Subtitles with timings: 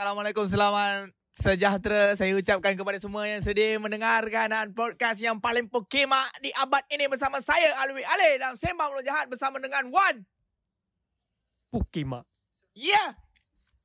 [0.00, 6.48] Assalamualaikum, selamat sejahtera saya ucapkan kepada semua yang sedia mendengarkan podcast yang paling pokemak di
[6.56, 10.24] abad ini bersama saya Alwi Ale dalam Sembang Mulut Jahat bersama dengan Wan.
[11.68, 12.24] Pokemak.
[12.72, 13.12] Yeah!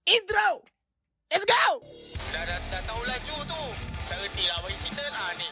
[0.08, 0.64] Intro!
[1.28, 1.84] Let's go!
[2.32, 3.64] Dah, dah, dah tahu laju tu.
[4.08, 5.52] Tak reti lah bagi cerita lah ni.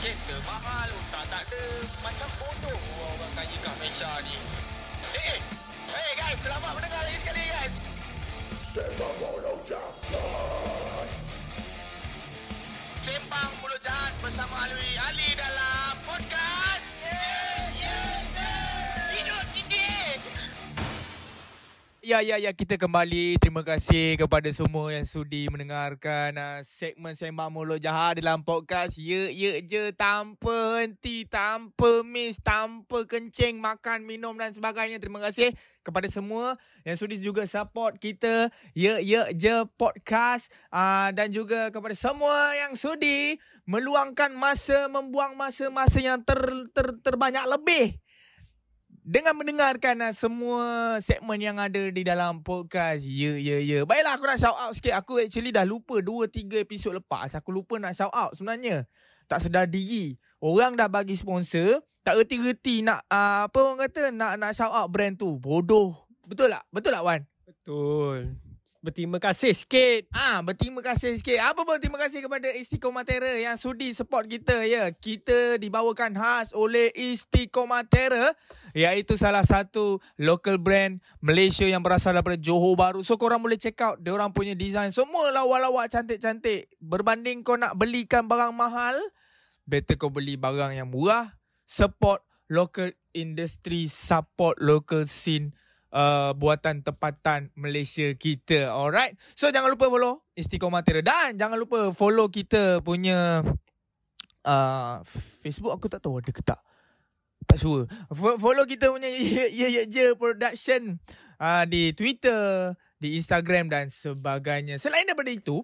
[0.00, 1.64] Kereta mahal, tak tak ada.
[2.00, 4.36] Macam bodoh orang kaya kat Malaysia ni.
[5.12, 5.36] Eh,
[5.92, 7.95] hey guys, selamat mendengar lagi sekali guys.
[8.76, 9.16] Sembang
[13.64, 15.35] Mulut Jahat bersama Alwi Ali
[22.06, 22.54] Ya, ya, ya.
[22.54, 23.34] Kita kembali.
[23.42, 28.94] Terima kasih kepada semua yang sudi mendengarkan uh, segmen Sembang Mulut Jahat dalam podcast.
[28.94, 29.90] Ya, ya je.
[29.90, 35.02] Tanpa henti, tanpa miss, tanpa kencing, makan, minum dan sebagainya.
[35.02, 35.50] Terima kasih
[35.82, 36.54] kepada semua
[36.86, 38.54] yang sudi juga support kita.
[38.70, 40.54] Ya, ya je podcast.
[40.70, 43.34] Uh, dan juga kepada semua yang sudi
[43.66, 46.38] meluangkan masa, membuang masa-masa yang ter,
[46.70, 47.98] ter, terbanyak lebih
[49.06, 50.62] dengan mendengarkan uh, semua
[50.98, 53.06] segmen yang ada di dalam podcast.
[53.06, 53.86] Ya, ya, ya.
[53.86, 54.98] Baiklah, aku nak shout out sikit.
[54.98, 57.30] Aku actually dah lupa 2-3 episod lepas.
[57.38, 58.90] Aku lupa nak shout out sebenarnya.
[59.30, 60.18] Tak sedar diri.
[60.42, 61.86] Orang dah bagi sponsor.
[62.02, 65.38] Tak reti-reti nak, uh, apa orang kata, nak nak shout out brand tu.
[65.38, 65.94] Bodoh.
[66.26, 66.66] Betul tak?
[66.74, 67.22] Betul tak, Wan?
[67.46, 68.45] Betul.
[68.86, 70.06] Berterima kasih sikit.
[70.14, 71.42] Ah, berterima kasih sikit.
[71.42, 74.94] Apa pun terima kasih kepada Istiqomatera yang sudi support kita ya.
[74.94, 78.30] Kita dibawakan khas oleh Istiqomatera
[78.78, 83.02] iaitu salah satu local brand Malaysia yang berasal daripada Johor Bahru.
[83.02, 86.70] So korang boleh check out dia orang punya design semua lawa-lawa cantik-cantik.
[86.78, 88.94] Berbanding kau nak belikan barang mahal,
[89.66, 91.34] better kau beli barang yang murah,
[91.66, 95.58] support local industry, support local scene
[95.96, 98.68] uh, buatan tempatan Malaysia kita.
[98.68, 99.16] Alright.
[99.32, 103.40] So jangan lupa follow Istiqomah Tera dan jangan lupa follow kita punya
[104.44, 104.94] uh,
[105.40, 106.60] Facebook aku tak tahu ada ke tak.
[107.46, 107.86] Tak sure.
[108.10, 110.98] Fo- Follow kita punya Ye Ye Ye Je Production
[111.38, 114.82] uh, di Twitter, di Instagram dan sebagainya.
[114.82, 115.62] Selain daripada itu,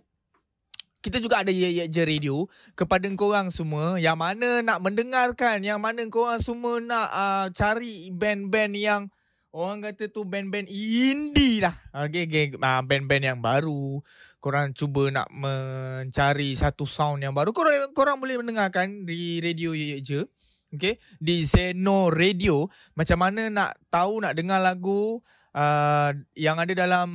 [1.03, 2.47] kita juga ada Ye Ye Je Radio
[2.79, 8.79] kepada korang semua yang mana nak mendengarkan, yang mana korang semua nak uh, cari band-band
[8.79, 9.11] yang
[9.53, 11.77] Orang kata tu band-band indie lah.
[11.93, 12.57] Okay, okay.
[12.57, 14.01] Uh, band-band yang baru.
[14.41, 17.53] Korang cuba nak mencari satu sound yang baru.
[17.53, 20.25] Korang, korang boleh mendengarkan di radio Ye Je.
[20.73, 20.97] Okay.
[21.21, 22.65] Di Zeno Radio.
[22.97, 25.21] Macam mana nak tahu, nak dengar lagu
[25.53, 27.09] uh, yang ada dalam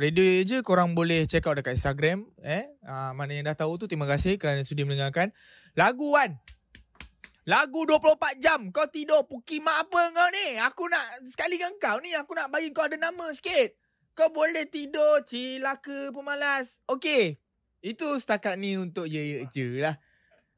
[0.00, 0.58] radio Ye Je.
[0.64, 2.24] Korang boleh check out dekat Instagram.
[2.40, 5.36] Eh, uh, Mana yang dah tahu tu, terima kasih kerana sudi mendengarkan.
[5.76, 6.40] Lagu Wan.
[7.44, 8.60] Lagu 24 jam.
[8.72, 10.56] Kau tidur Pukimak apa kau ni?
[10.64, 13.76] Aku nak Sekali dengan kau ni Aku nak bagi kau ada nama sikit.
[14.16, 16.80] Kau boleh tidur Cilaka pemalas.
[16.88, 17.36] Okay
[17.84, 19.96] Itu setakat ni Untuk ye ye je lah.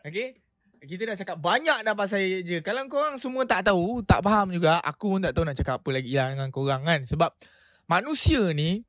[0.06, 0.38] Okay
[0.86, 2.62] kita dah cakap banyak dah pasal ye je.
[2.62, 5.90] Kalau korang semua tak tahu Tak faham juga Aku pun tak tahu nak cakap apa
[5.90, 7.02] lagi lah Dengan korang kan.
[7.02, 7.34] Sebab
[7.90, 8.86] Manusia ni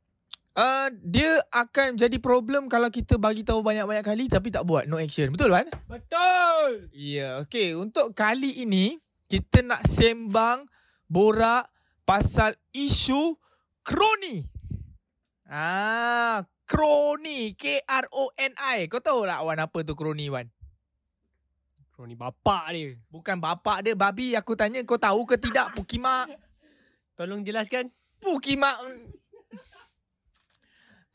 [0.57, 4.97] Uh, dia akan jadi problem kalau kita bagi tahu banyak-banyak kali tapi tak buat no
[4.97, 5.29] action.
[5.29, 5.69] Betul kan?
[5.85, 6.89] Betul.
[6.97, 7.77] Ya, yeah, okey.
[7.77, 8.97] Untuk kali ini
[9.29, 10.65] kita nak sembang
[11.05, 11.69] borak
[12.09, 13.37] pasal isu
[13.85, 14.49] kroni.
[15.45, 18.89] Ah, kroni, K R O N I.
[18.89, 20.49] Kau tahu tak Wan apa tu kroni Wan?
[21.93, 22.97] Kroni bapak dia.
[23.13, 24.33] Bukan bapak dia babi.
[24.33, 26.33] Aku tanya kau tahu ke tidak Pukimak?
[27.17, 27.93] Tolong jelaskan.
[28.17, 28.81] Pukimak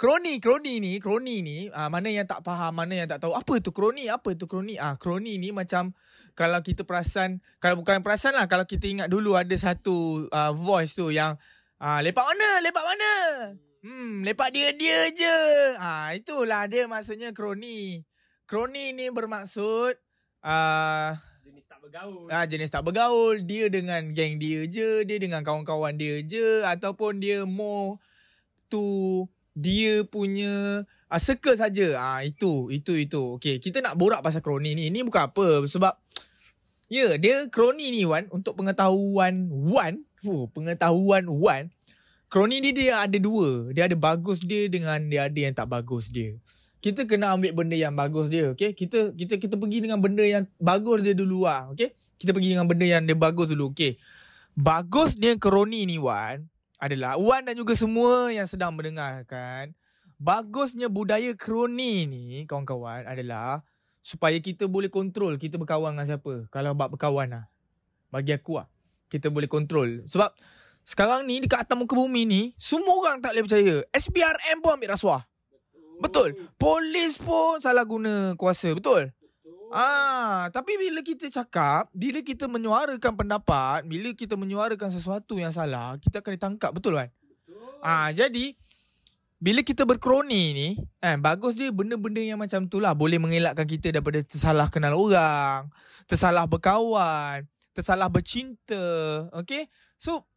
[0.03, 3.39] Kroni, kroni ni, kroni ni, uh, mana yang tak faham, mana yang tak tahu.
[3.39, 4.11] Apa tu kroni?
[4.11, 4.75] Apa tu kroni?
[4.75, 5.95] Ah, uh, kroni ni macam
[6.35, 10.99] kalau kita perasan, kalau bukan perasan lah, kalau kita ingat dulu ada satu uh, voice
[10.99, 11.39] tu yang
[11.79, 12.49] uh, lepak mana?
[12.67, 13.13] Lepak mana?
[13.87, 15.39] Hmm, lepak dia-dia je.
[15.79, 18.03] Ha, itulah dia maksudnya kroni.
[18.51, 20.03] Kroni ni bermaksud
[20.43, 21.15] uh,
[21.47, 22.27] Jenis tak bergaul.
[22.27, 23.47] ah, jenis tak bergaul.
[23.47, 25.07] Dia dengan geng dia je.
[25.07, 26.67] Dia dengan kawan-kawan dia je.
[26.67, 28.03] Ataupun dia more
[28.67, 31.97] to dia punya uh, circle saja.
[32.01, 33.23] Ah itu, itu, itu.
[33.41, 34.89] Okay, kita nak borak pasal kroni ni.
[34.89, 35.65] Ini bukan apa.
[35.69, 35.93] Sebab,
[36.89, 38.29] ya, yeah, dia kroni ni Wan.
[38.33, 40.05] Untuk pengetahuan Wan.
[40.25, 41.69] Oh, pengetahuan Wan.
[42.33, 43.69] Kroni ni dia ada dua.
[43.77, 46.41] Dia ada bagus dia dengan dia ada yang tak bagus dia.
[46.83, 48.75] Kita kena ambil benda yang bagus dia, okay?
[48.75, 51.95] Kita kita kita pergi dengan benda yang bagus dia dulu lah, okay?
[52.19, 54.03] Kita pergi dengan benda yang dia bagus dulu, okay?
[54.59, 56.52] Bagus dia kroni ni Wan
[56.83, 59.71] adalah Wan dan juga semua yang sedang mendengarkan
[60.19, 63.63] bagusnya budaya kroni ni kawan-kawan adalah
[64.03, 66.51] supaya kita boleh kontrol kita berkawan dengan siapa.
[66.51, 67.45] Kalau bab berkawan lah.
[68.11, 68.67] Bagi aku lah.
[69.07, 70.03] Kita boleh kontrol.
[70.11, 70.35] Sebab
[70.83, 73.75] sekarang ni dekat atas muka bumi ni semua orang tak boleh percaya.
[73.95, 75.23] SPRM pun ambil rasuah.
[76.03, 76.35] Betul.
[76.59, 78.75] Polis pun salah guna kuasa.
[78.75, 79.15] Betul.
[79.73, 85.97] Ah, tapi bila kita cakap, bila kita menyuarakan pendapat, bila kita menyuarakan sesuatu yang salah,
[85.97, 87.09] kita akan ditangkap, betul kan?
[87.81, 88.53] Ah, jadi
[89.43, 90.69] bila kita berkroni ni,
[91.03, 95.67] eh bagus dia benda-benda yang macam tu lah boleh mengelakkan kita daripada tersalah kenal orang,
[96.05, 98.85] tersalah berkawan, tersalah bercinta,
[99.33, 99.73] okay?
[99.97, 100.29] So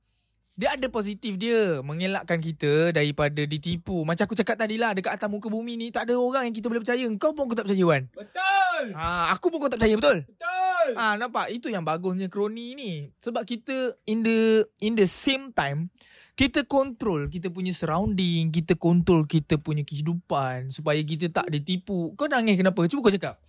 [0.55, 4.07] dia ada positif dia mengelakkan kita daripada ditipu.
[4.07, 6.71] Macam aku cakap tadi lah dekat atas muka bumi ni tak ada orang yang kita
[6.71, 7.03] boleh percaya.
[7.19, 8.07] Kau pun aku tak percaya Wan.
[8.15, 8.83] Betul.
[8.95, 10.17] Ha, aku pun kau tak percaya betul?
[10.23, 10.87] Betul.
[10.95, 13.11] Ah ha, nampak itu yang bagusnya kroni ni.
[13.19, 15.91] Sebab kita in the in the same time
[16.39, 22.15] kita kontrol kita punya surrounding, kita kontrol kita punya kehidupan supaya kita tak ditipu.
[22.15, 22.79] Kau nangis kenapa?
[22.87, 23.43] Cuba kau cakap.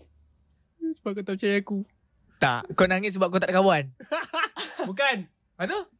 [0.98, 1.86] Sebab kau tak percaya aku.
[2.42, 3.94] Tak, kau nangis sebab kau tak ada kawan.
[4.90, 5.30] Bukan.
[5.56, 5.95] Ha tu?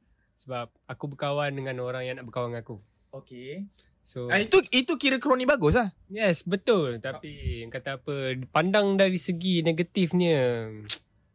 [0.47, 2.79] Sebab aku berkawan dengan orang yang nak berkawan dengan aku.
[3.13, 3.67] Okey.
[4.01, 5.91] So, Ah itu itu kira kroni bagus lah.
[6.07, 7.03] yes, betul.
[7.03, 8.15] Tapi, yang kata apa,
[8.49, 10.71] pandang dari segi negatifnya.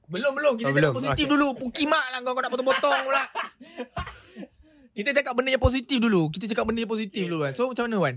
[0.07, 0.93] Belum belum kita Oh, cakap belum.
[0.95, 1.33] positif Okey.
[1.35, 1.47] dulu.
[1.57, 3.23] Pukimak lah kau kau nak potong-potong pula.
[4.95, 6.27] kita cakap benda yang positif dulu.
[6.27, 7.51] Kita cakap benda yang positif dulu kan.
[7.51, 8.15] So macam mana Wan?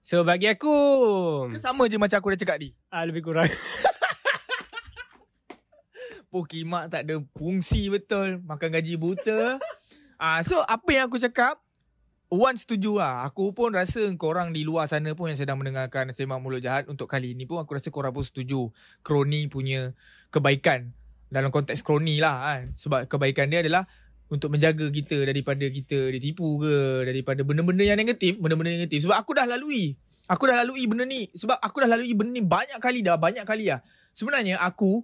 [0.00, 0.72] So, bagi aku,
[1.50, 2.72] Ke sama je macam aku dah cakap ni.
[2.88, 3.44] ah, lebih kurang.
[6.28, 8.40] Pukimak tak ada fungsi betul.
[8.42, 9.56] Makan gaji buta.
[10.18, 11.62] Ah, so apa yang aku cakap?
[12.28, 13.24] Wan setuju lah.
[13.30, 17.08] Aku pun rasa korang di luar sana pun Yang sedang mendengarkan Semak Mulut Jahat Untuk
[17.08, 18.68] kali ni pun Aku rasa korang pun setuju.
[19.00, 19.96] Kroni punya
[20.28, 20.92] kebaikan.
[21.32, 22.62] Dalam konteks kroni lah kan?
[22.76, 23.88] Sebab kebaikan dia adalah
[24.28, 29.08] Untuk menjaga kita Daripada kita ditipu ke Daripada benda-benda yang negatif Benda-benda negatif.
[29.08, 29.96] Sebab aku dah lalui.
[30.28, 31.32] Aku dah lalui benda ni.
[31.32, 33.80] Sebab aku dah lalui benda ni Banyak kali dah Banyak kali lah.
[34.12, 35.00] Sebenarnya aku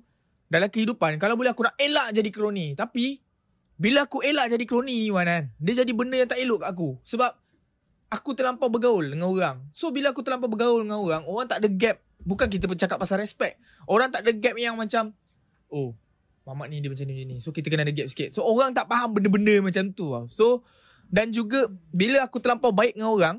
[0.52, 3.23] Dalam kehidupan Kalau boleh aku nak elak jadi kroni Tapi
[3.84, 6.72] bila aku elak jadi kroni ni Wan kan Dia jadi benda yang tak elok kat
[6.72, 7.36] aku Sebab
[8.08, 11.68] Aku terlampau bergaul dengan orang So bila aku terlampau bergaul dengan orang Orang tak ada
[11.68, 15.12] gap Bukan kita bercakap pasal respect Orang tak ada gap yang macam
[15.68, 15.92] Oh
[16.48, 18.72] Mamat ni dia macam ni macam ni So kita kena ada gap sikit So orang
[18.72, 20.24] tak faham benda-benda macam tu tau.
[20.32, 20.46] So
[21.12, 23.36] Dan juga Bila aku terlampau baik dengan orang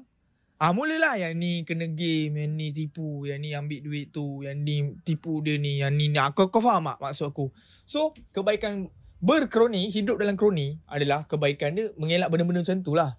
[0.56, 4.56] Ah mulalah yang ni kena game, yang ni tipu, yang ni ambil duit tu, yang
[4.64, 6.16] ni tipu dia ni, yang ni ni.
[6.32, 7.52] Kau kau faham tak maksud aku?
[7.84, 8.88] So, kebaikan
[9.26, 13.18] berkroni, hidup dalam kroni adalah kebaikan dia mengelak benda-benda macam tu lah.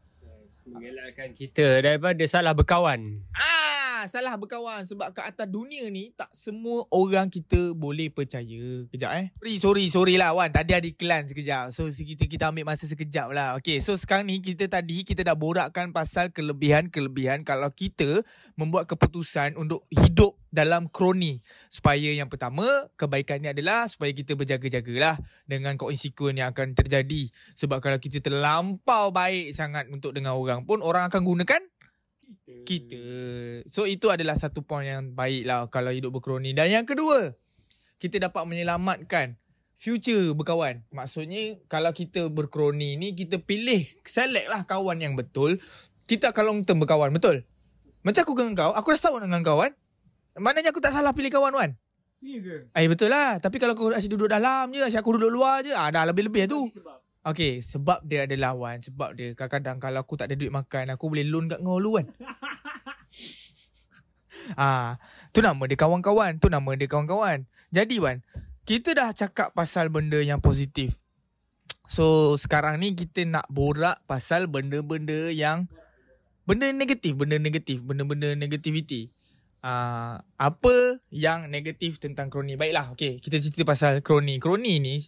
[0.71, 3.27] Mengelakkan kita daripada salah berkawan.
[3.35, 8.87] Ah, salah berkawan sebab kat atas dunia ni tak semua orang kita boleh percaya.
[8.91, 9.27] Kejap eh.
[9.39, 10.51] Sorry, sorry, sorry lah Wan.
[10.51, 11.75] Tadi ada iklan sekejap.
[11.75, 13.59] So kita kita ambil masa sekejap lah.
[13.61, 18.25] Okay, so sekarang ni kita tadi kita dah borakkan pasal kelebihan-kelebihan kalau kita
[18.57, 21.45] membuat keputusan untuk hidup dalam kroni.
[21.69, 22.65] Supaya yang pertama,
[22.97, 27.29] kebaikannya adalah supaya kita berjaga-jagalah dengan konsekuen yang akan terjadi.
[27.53, 31.61] Sebab kalau kita terlampau baik sangat untuk dengan orang pun, orang akan gunakan
[32.67, 33.05] kita.
[33.71, 36.53] So itu adalah satu point yang baik lah kalau hidup berkroni.
[36.53, 37.35] Dan yang kedua,
[38.03, 39.39] kita dapat menyelamatkan
[39.77, 40.83] future berkawan.
[40.91, 45.61] Maksudnya kalau kita berkroni ni, kita pilih, select lah kawan yang betul.
[46.07, 47.43] Kita akan long term berkawan, betul?
[48.07, 49.75] Macam aku dengan kau, aku dah setahun dengan kau kan?
[50.39, 51.71] Maknanya aku tak salah pilih kawan kan?
[52.23, 52.57] Ya ke?
[52.73, 53.37] Eh betul lah.
[53.43, 56.49] Tapi kalau kau asyik duduk dalam je, asyik aku duduk luar je, ah, dah lebih-lebih
[56.49, 56.71] tu.
[57.27, 58.79] Okay, sebab dia ada lawan.
[58.79, 61.99] Sebab dia kadang-kadang kalau aku tak ada duit makan, aku boleh loan kat kau dulu
[61.99, 62.07] kan.
[64.63, 64.95] ah,
[65.35, 66.39] tu nama dia kawan-kawan.
[66.39, 67.51] Tu nama dia kawan-kawan.
[67.75, 68.23] Jadi Wan,
[68.63, 71.03] kita dah cakap pasal benda yang positif.
[71.91, 75.67] So, sekarang ni kita nak borak pasal benda-benda yang
[76.47, 79.11] benda negatif, benda negatif, benda-benda negativity.
[79.67, 82.55] Uh, apa yang negatif tentang kroni?
[82.55, 84.39] Baiklah, okay, kita cerita pasal kroni.
[84.39, 85.03] Kroni ni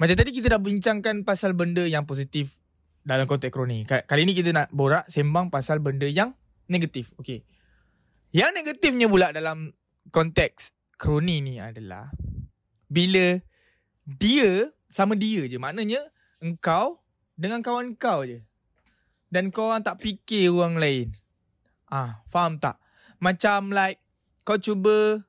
[0.00, 2.58] macam tadi kita dah bincangkan pasal benda yang positif
[3.02, 3.82] dalam konteks kroni.
[3.82, 6.32] Ka- Kali ni kita nak borak sembang pasal benda yang
[6.70, 7.10] negatif.
[7.18, 7.42] Okey.
[8.32, 9.74] Yang negatifnya pula dalam
[10.08, 12.08] konteks kroni ni adalah
[12.88, 13.36] bila
[14.06, 15.58] dia sama dia je.
[15.58, 16.00] Maknanya
[16.40, 17.02] engkau
[17.34, 18.40] dengan kawan kau je.
[19.32, 21.08] Dan kau orang tak fikir orang lain.
[21.88, 22.80] Ah, faham tak?
[23.20, 24.00] Macam like
[24.44, 25.20] kau cuba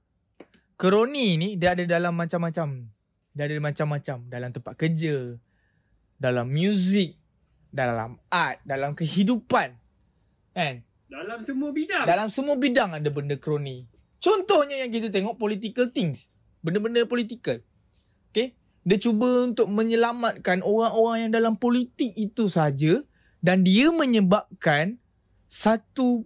[0.77, 2.92] kroni ni dia ada dalam macam-macam.
[3.33, 5.37] Dia ada macam-macam dalam tempat kerja,
[6.21, 7.17] dalam muzik,
[7.73, 9.73] dalam art, dalam kehidupan.
[10.53, 10.85] Kan?
[11.09, 12.05] Dalam semua bidang.
[12.05, 13.89] Dalam semua bidang ada benda kroni.
[14.21, 16.29] Contohnya yang kita tengok political things.
[16.61, 17.59] Benda-benda political.
[18.29, 18.55] Okay?
[18.85, 23.03] Dia cuba untuk menyelamatkan orang-orang yang dalam politik itu saja
[23.43, 24.99] dan dia menyebabkan
[25.51, 26.23] satu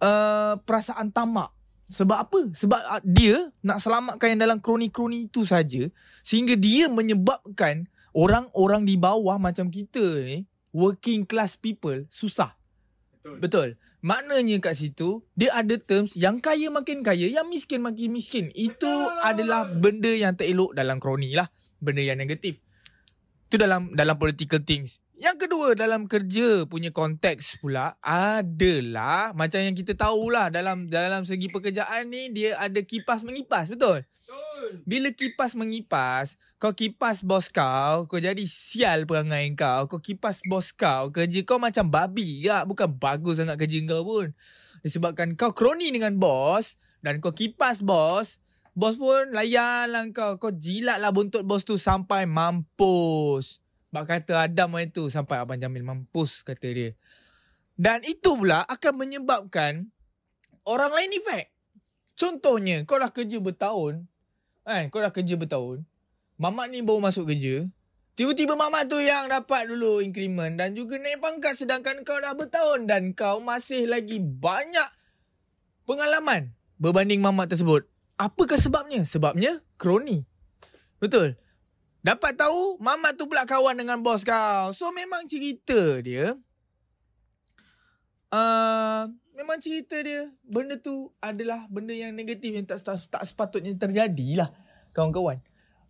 [0.00, 1.52] uh, perasaan tamak.
[1.90, 2.40] Sebab apa?
[2.54, 5.90] Sebab uh, dia nak selamatkan yang dalam kroni-kroni itu saja
[6.22, 12.54] sehingga dia menyebabkan orang-orang di bawah macam kita ni working class people susah.
[13.20, 13.36] Betul.
[13.42, 13.68] Betul.
[14.00, 18.48] Maknanya kat situ dia ada terms yang kaya makin kaya, yang miskin makin miskin.
[18.54, 18.88] Itu
[19.20, 21.50] adalah benda yang tak elok dalam kroni lah.
[21.82, 22.62] Benda yang negatif.
[23.50, 25.02] Itu dalam dalam political things.
[25.20, 31.52] Yang kedua dalam kerja punya konteks pula adalah macam yang kita tahulah dalam dalam segi
[31.52, 34.00] pekerjaan ni dia ada kipas mengipas betul?
[34.88, 39.92] Bila kipas mengipas, kau kipas bos kau, kau jadi sial perangai kau.
[39.92, 44.32] Kau kipas bos kau, kerja kau macam babi ya, bukan bagus sangat kerja kau pun.
[44.80, 48.40] Disebabkan kau kroni dengan bos dan kau kipas bos,
[48.72, 50.40] bos pun layan lah kau.
[50.40, 53.60] Kau jilat lah buntut bos tu sampai mampus.
[53.90, 56.90] Bak kata Adam hari tu sampai Abang Jamil mampus kata dia.
[57.74, 59.90] Dan itu pula akan menyebabkan
[60.62, 61.50] orang lain efek.
[62.14, 64.04] Contohnya, kau dah kerja bertahun,
[64.62, 64.82] kan?
[64.92, 65.82] Kau dah kerja bertahun,
[66.36, 67.66] mamat ni baru masuk kerja,
[68.14, 72.84] tiba-tiba mamat tu yang dapat dulu increment dan juga naik pangkat sedangkan kau dah bertahun
[72.84, 74.92] dan kau masih lagi banyak
[75.88, 77.88] pengalaman berbanding mamat tersebut.
[78.20, 79.00] Apakah sebabnya?
[79.08, 80.28] Sebabnya kroni.
[81.00, 81.40] Betul.
[82.00, 84.72] Dapat tahu mamat tu pula kawan dengan bos kau.
[84.72, 86.32] So memang cerita dia
[88.32, 89.02] uh,
[89.36, 94.50] memang cerita dia benda tu adalah benda yang negatif yang tak tak, sepatutnya terjadi lah
[94.96, 95.42] kawan-kawan.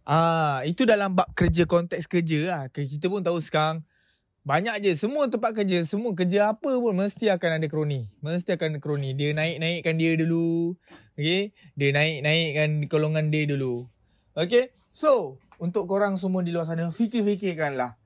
[0.09, 2.63] Ah, itu dalam bab kerja konteks kerja lah.
[2.73, 3.87] Kita pun tahu sekarang
[4.41, 8.09] banyak je semua tempat kerja, semua kerja apa pun mesti akan ada kroni.
[8.25, 9.13] Mesti akan ada kroni.
[9.15, 10.75] Dia naik-naikkan dia dulu.
[11.15, 11.53] Okay.
[11.77, 13.87] Dia naik-naikkan golongan dia dulu.
[14.33, 14.73] Okay.
[14.91, 18.01] So, untuk korang semua di luar sana, fikir-fikirkanlah.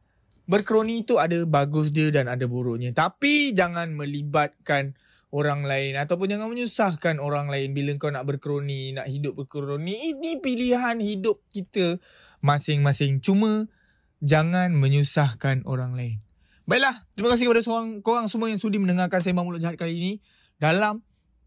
[0.44, 2.92] Berkroni itu ada bagus dia dan ada buruknya.
[2.92, 4.99] Tapi jangan melibatkan
[5.30, 10.12] orang lain ataupun jangan menyusahkan orang lain bila kau nak berkroni, nak hidup berkroni.
[10.12, 12.02] Ini pilihan hidup kita
[12.44, 13.23] masing-masing.
[13.23, 13.70] Cuma
[14.18, 16.18] jangan menyusahkan orang lain.
[16.66, 20.12] Baiklah, terima kasih kepada seorang, korang semua yang sudi mendengarkan Sembang Mulut Jahat kali ini
[20.58, 21.04] dalam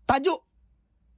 [0.08, 0.46] tajuk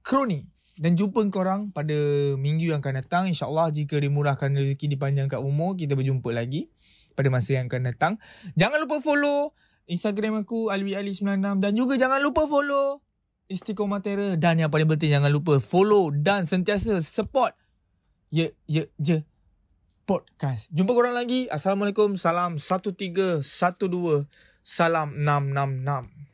[0.02, 0.49] Kroni.
[0.80, 1.92] Dan jumpa korang pada
[2.40, 3.28] minggu yang akan datang.
[3.28, 6.72] InsyaAllah jika dimurahkan rezeki dipanjangkan umur, kita berjumpa lagi
[7.12, 8.12] pada masa yang akan datang.
[8.56, 9.52] Jangan lupa follow
[9.90, 13.04] Instagram aku alwiali96 dan juga jangan lupa follow
[13.50, 17.58] Istiqomah Terror dan yang paling penting jangan lupa follow dan sentiasa support
[18.30, 19.26] Ye Ye Je
[20.06, 20.70] podcast.
[20.70, 21.50] Jumpa korang lagi.
[21.50, 22.14] Assalamualaikum.
[22.14, 23.42] Salam 1312.
[24.62, 26.29] Salam 666.